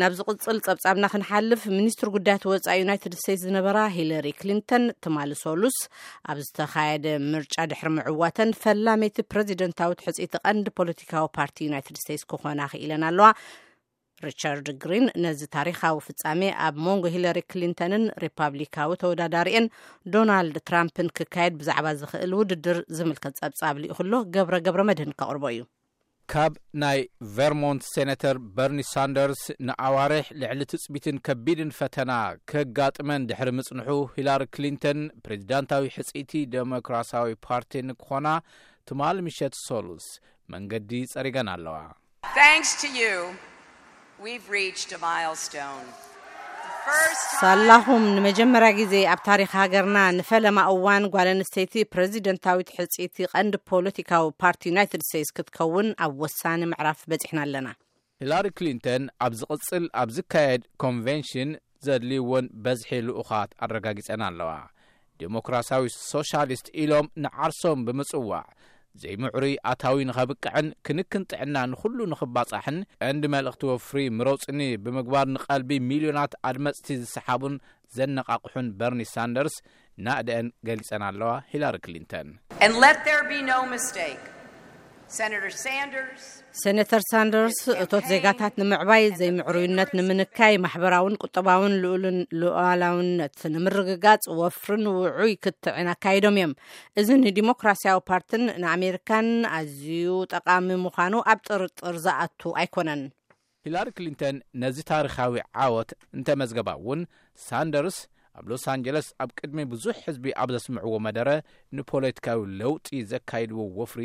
ናብ 0.00 0.12
ዚ 0.16 0.20
ቅፅል 0.30 0.58
ፀብጻብና 0.66 1.04
ክንሓልፍ 1.12 1.62
ሚኒስትሪ 1.76 2.08
ጉዳያት 2.16 2.42
ወፃኢ 2.48 2.74
ዩናይትድ 2.80 3.14
ስተትስ 3.20 3.40
ዝነበራ 3.46 3.78
ሂለሪ 3.94 4.26
ክሊንተን 4.40 4.84
ትማል 5.04 5.30
ሶሉስ 5.42 5.76
ኣብ 6.30 6.38
ዝተካየደ 6.46 7.06
ምርጫ 7.32 7.54
ድሕሪ 7.70 7.88
ምዕዋተን 7.96 8.50
ፈላሜይቲ 8.62 9.16
ፕረዚደንታዊት 9.32 10.02
ሕፂኢቲ 10.06 10.34
ቀንዲ 10.44 10.66
ፖለቲካዊ 10.80 11.24
ፓርቲ 11.38 11.56
ዩናይትድ 11.68 11.96
ስተትስ 12.02 12.24
ክኾነ 12.32 12.60
ክኢለን 12.74 13.04
ኣለዋ 13.08 13.28
ሪቸርድ 14.26 14.68
ግሪን 14.84 15.04
ነዚ 15.24 15.40
ታሪካዊ 15.56 15.96
ፍፃሜ 16.08 16.40
ኣብ 16.66 16.76
ሞንጎ 16.86 17.04
ሂለሪ 17.16 17.40
ክሊንተንን 17.54 18.04
ሪፓብሊካዊ 18.24 18.92
ተወዳዳሪአን 19.02 19.66
ዶናልድ 20.14 20.58
ትራምፕን 20.70 21.10
ክካየድ 21.18 21.56
ብዛዕባ 21.62 21.86
ዝክእል 22.02 22.34
ውድድር 22.42 22.80
ዝምልከት 22.98 23.36
ፀብፃብሉ 23.42 23.84
ዩኩሎ 23.94 24.12
ገብረ 24.36 24.54
ገብረ 24.68 24.82
መድህን 24.90 25.16
ከቅርቦ 25.22 25.44
እዩ 25.54 25.62
ካብ 26.32 26.54
ናይ 26.80 26.98
ቨርሞንት 27.36 27.82
ሴነተር 27.92 28.36
በርኒ 28.56 28.80
ሳንደርስ 28.92 29.42
ንኣዋርሕ 29.66 30.26
ልዕሊ 30.40 30.60
ትጽቢትን 30.72 31.18
ከቢድን 31.26 31.70
ፈተና 31.78 32.12
ከጋጥመን 32.50 33.24
ድሕሪ 33.30 33.50
ምጽንሑ 33.58 33.88
ሂላሪ 34.16 34.42
ክሊንተን 34.56 35.00
ፕሬዚዳንታዊ 35.26 35.86
ሕጺኢይቲ 35.96 36.32
ዴሞክራሲያዊ 36.56 37.32
ፓርቲ 37.46 37.82
ንክኾና 37.90 38.28
ትማል 38.90 39.20
ምሸት 39.28 39.56
ሰሉስ 39.66 40.08
መንገዲ 40.54 40.90
ጸሪገን 41.14 41.48
ኣለዋ 41.54 41.78
ሳላኹም 47.40 48.02
ንመጀመርያ 48.16 48.68
ግዜ 48.78 48.94
ኣብ 49.12 49.20
ታሪክ 49.28 49.48
ሃገርና 49.60 49.98
ንፈለማ 50.18 50.58
እዋን 50.74 51.04
ጓል 51.14 51.28
ኣንስተይቲ 51.32 51.74
ፕረዚደንታዊትሕፂቲ 51.94 53.16
ቀንዲ 53.32 53.54
ፖለቲካዊ 53.70 54.24
ፓርቲ 54.42 54.60
ዩናይትድ 54.70 55.02
ስቴትስ 55.08 55.30
ክትከውን 55.36 55.88
ኣብ 56.06 56.12
ወሳኒ 56.22 56.62
ምዕራፍ 56.72 57.00
በፂሕና 57.12 57.38
ኣለና 57.46 57.68
ሂላሪ 58.22 58.46
ክሊንተን 58.60 59.04
ኣብ 59.26 59.32
ዝቕፅል 59.40 59.84
ኣብ 60.02 60.08
ዝካየድ 60.18 60.62
ኮንቨንሽን 60.84 61.52
ዘድልይውን 61.86 62.46
በዝሒ 62.66 62.92
ልኡኻት 63.08 63.50
ኣረጋጊፀን 63.66 64.24
ኣለዋ 64.30 64.50
ዲሞክራሳዊ 65.22 65.86
ሶሻሊስት 66.12 66.66
ኢሎም 66.84 67.06
ንዓርሶም 67.26 67.84
ብምፅዋዕ 67.88 68.42
ዘይምዕሪ 69.02 69.44
ኣታዊ 69.72 69.96
ንኸብቅዕን 70.08 70.66
ክንክን 70.86 71.24
ጥዕና 71.30 71.56
ንኹሉ 71.72 71.98
ንኽባጻሕን 72.12 72.78
እንድ 73.10 73.22
መልእኽቲ 73.34 73.62
ወፍሪ 73.72 73.98
ምረውፅኒ 74.20 74.60
ብምግባር 74.84 75.26
ንቐልቢ 75.34 75.70
ሚልዮናት 75.90 76.34
ኣድ 76.48 76.58
መፅቲ 76.68 76.88
ዝሰሓቡን 77.02 77.56
ዘነቓቑሑን 77.98 78.68
በርኒ 78.80 79.02
ሳንደርስ 79.14 79.56
ናእድአን 80.06 80.48
ገሊጸን 80.68 81.04
ኣለዋ 81.10 81.30
ሂላሪ 81.52 81.76
ክሊንተን 81.86 82.28
ሰነተር 86.62 87.02
ሳንደርስ 87.10 87.58
እቶት 87.82 88.04
ዜጋታት 88.10 88.54
ንምዕባይ 88.60 89.04
ዘይምዕሩይነት 89.20 89.90
ንምንካይ 89.98 90.54
ማሕበራዊን 90.64 91.14
ቁጠባውን 91.24 91.74
ልዋላውነት 92.40 93.38
ንምርግጋፅ 93.54 94.24
ወፍርን 94.40 94.84
ውዑይ 94.98 95.32
ክትዕን 95.44 95.88
ኣካይዶም 95.94 96.36
እዮም 96.38 96.52
እዚ 97.02 97.08
ንዲሞክራስያዊ 97.24 97.98
ፓርትን 98.10 98.44
ንኣሜሪካን 98.64 99.28
ኣዝዩ 99.58 100.10
ጠቃሚ 100.34 100.68
ምኳኑ 100.86 101.14
ኣብ 101.32 101.40
ጥርጥር 101.48 101.96
ዝኣቱ 102.06 102.42
ኣይኮነን 102.62 103.04
ሂላሪ 103.66 103.88
ክሊንተን 103.98 104.36
ነዚ 104.64 104.76
ታሪካዊ 104.94 105.34
ዓወት 105.66 105.92
እንተመዝገባ 106.18 106.68
እውን 106.82 107.00
ሳንደርስ 107.48 107.98
ኣብ 108.40 108.46
ሎስ 108.50 108.64
ኣንጀለስ 108.74 109.06
ኣብ 109.22 109.30
ቅድሚ 109.38 109.60
ብዙሕ 109.72 109.96
ህዝቢ 110.08 110.24
ኣብ 110.42 110.48
ዘስምዕዎ 110.56 110.96
መደረ 111.06 111.28
ንፖለቲካዊ 111.76 112.40
ለውጢ 112.60 112.88
ዘካይድዎ 113.12 113.62
ወፍሪ 113.78 114.04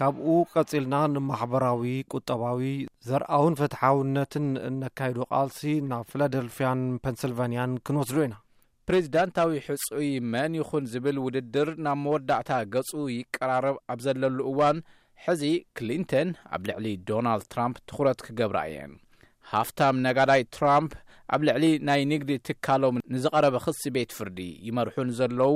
ካብኡ 0.00 0.28
ቀጺልና 0.52 0.94
ንማሕበራዊ 1.12 1.82
ቁጠባዊ 2.14 2.58
ዘርኣውን 3.08 3.54
ፍትሓውነትን 3.60 4.46
እነካይዱ 4.68 5.18
ቃልሲ 5.30 5.60
ናብ 5.90 6.02
ፊላደልፊያን 6.10 6.80
ፐንስልቫንያን 7.04 7.72
ክንወስዶ 7.86 8.18
ኢና 8.26 8.34
ፕሬዚዳንታዊ 8.88 9.54
ሕጹይ 9.68 10.08
መን 10.32 10.52
ይኹን 10.60 10.84
ዝብል 10.94 11.16
ውድድር 11.26 11.70
ናብ 11.86 11.98
መወዳእታ 12.02 12.50
ገፁ 12.74 12.90
ይቀራርብ 13.14 13.78
ኣብ 13.94 14.00
ዘለሉ 14.06 14.38
እዋን 14.50 14.78
ሕዚ 15.24 15.42
ክሊንተን 15.80 16.28
ኣብ 16.56 16.62
ልዕሊ 16.70 16.86
ዶናልድ 17.10 17.46
ትራምፕ 17.54 17.78
ትኩረት 17.88 18.20
ክገብራ 18.28 18.58
እየን 18.72 18.92
ሃፍታም 19.54 19.96
ነጋዳይ 20.08 20.42
ትራምፕ 20.58 20.92
ኣብ 21.36 21.40
ልዕሊ 21.50 21.64
ናይ 21.90 22.02
ንግዲ 22.12 22.30
ትካሎም 22.48 22.98
ንዝቐረበ 23.16 23.56
ክሲ 23.66 23.82
ቤት 23.96 24.10
ፍርዲ 24.18 24.38
ይመርሑን 24.68 25.08
ዘለዉ 25.20 25.54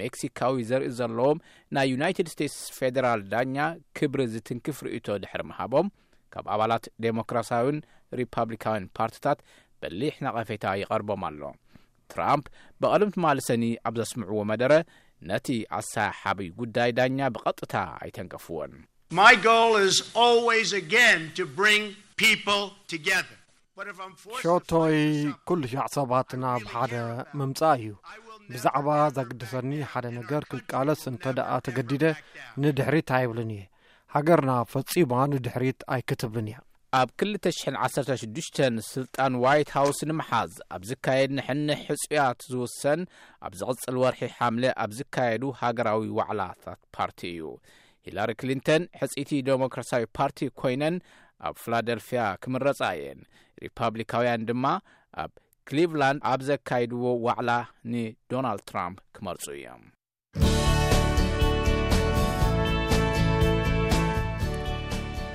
ሜክሲካዊ 0.00 0.56
ዘርኢ 0.70 0.88
ዘለዎም 0.98 1.38
ናይ 1.76 1.86
ዩናይትድ 1.94 2.28
ስቴትስ 2.34 2.58
ፌደራል 2.78 3.20
ዳኛ 3.32 3.56
ክብሪ 3.98 4.20
ዝትንክፍ 4.32 4.78
ርእይቶ 4.86 5.06
ድሕሪ 5.22 5.42
መሃቦም 5.50 5.86
ካብ 6.34 6.46
ኣባላት 6.54 6.84
ዴሞክራሳዊን 7.06 7.78
ሪፐብሊካውን 8.20 8.84
ፓርቲታት 8.98 9.38
በሊሕ 9.82 10.14
ነቐፌታ 10.26 10.64
ይቐርቦም 10.82 11.22
ኣሎ 11.28 11.42
ትራምፕ 12.12 12.44
ብቐድምቲ 12.82 13.16
ማል 13.24 13.38
ሰኒ 13.48 13.64
ኣብ 13.88 13.94
ዘስምዕዎ 14.00 14.40
መደረ 14.50 14.72
ነቲ 15.30 15.48
ኣሳሓቢይ 15.78 16.50
ጉዳይ 16.60 16.90
ዳኛ 16.98 17.18
ብቐጥታ 17.36 17.74
ኣይተንቀፍዎን 18.02 18.72
ሾቶይ 24.42 24.98
ኩሉሻዕ 25.48 25.84
ሰባት 25.94 26.30
ና 26.42 26.44
ብ 26.62 26.66
ሓደ 26.74 26.92
ምምፃእ 27.38 27.72
እዩ 27.80 27.88
ብዛዕባ 28.52 28.86
ዘግድሰኒ 29.16 29.70
ሓደ 29.90 30.06
ነገር 30.18 30.42
ክቃለስ 30.50 31.02
እንተደኣ 31.12 31.48
ተገዲደ 31.66 32.04
ንድሕሪት 32.62 33.10
ኣይብልን 33.16 33.50
እየ 33.56 33.64
ሃገርና 34.14 34.52
ፈፂማ 34.72 35.12
ንድሕሪት 35.32 35.78
ኣይክትብን 35.96 36.46
እያ 36.52 36.58
ኣብ 37.00 37.08
216ሽ 37.24 38.22
ስልጣን 38.92 39.32
ዋይት 39.44 39.70
ሃውስ 39.76 39.98
ንምሓዝ 40.10 40.54
ኣብ 40.76 40.82
ዝካየድ 40.92 41.30
ንሕንሕ 41.40 41.80
ሕፅያት 41.90 42.40
ዝውሰን 42.52 43.02
ኣብ 43.46 43.52
ዝቅፅል 43.62 43.98
ወርሒ 44.04 44.22
ሓምለ 44.38 44.64
ኣብ 44.84 44.92
ዝካየዱ 45.00 45.44
ሃገራዊ 45.62 46.04
ዋዕላታት 46.20 46.80
ፓርቲ 46.98 47.18
እዩ 47.34 47.50
ሂላሪ 48.08 48.30
ክሊንተን 48.40 48.82
ሕፅቲ 49.02 49.28
ዴሞክራሲያዊ 49.50 50.04
ፓርቲ 50.18 50.38
ኮይነን 50.62 50.96
ኣብ 51.44 51.56
ፍላደልፊያ 51.62 52.22
ክምረጻ 52.42 52.80
እየን 52.98 53.20
ሪፓብሊካውያን 53.64 54.46
ድማ 54.48 54.64
ኣብ 55.22 55.32
ክሊቭላንድ 55.68 56.20
ኣብ 56.30 56.40
ዘካይድዎ 56.48 57.04
ዋዕላ 57.26 57.50
ንዶናልድ 57.92 58.64
ትራምፕ 58.72 58.98
ክመርፁ 59.18 59.44
እዮም 59.58 59.84